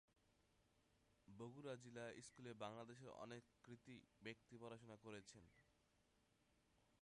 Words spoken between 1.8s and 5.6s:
জিলা স্কুলে বাংলাদেশের অনেক কৃতী ব্যক্তি পড়াশোনা করেছেন।